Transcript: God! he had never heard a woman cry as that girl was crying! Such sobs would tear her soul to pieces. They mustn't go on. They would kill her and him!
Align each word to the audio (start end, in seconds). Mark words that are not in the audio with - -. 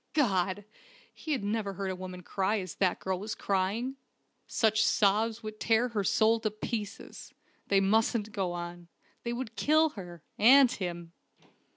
God! 0.15 0.65
he 1.13 1.31
had 1.31 1.43
never 1.43 1.73
heard 1.73 1.91
a 1.91 1.95
woman 1.95 2.23
cry 2.23 2.59
as 2.59 2.73
that 2.77 2.99
girl 2.99 3.19
was 3.19 3.35
crying! 3.35 3.97
Such 4.47 4.83
sobs 4.83 5.43
would 5.43 5.59
tear 5.59 5.89
her 5.89 6.03
soul 6.03 6.39
to 6.39 6.49
pieces. 6.49 7.35
They 7.67 7.81
mustn't 7.81 8.31
go 8.31 8.51
on. 8.51 8.87
They 9.21 9.31
would 9.31 9.55
kill 9.55 9.89
her 9.89 10.23
and 10.39 10.71
him! 10.71 11.11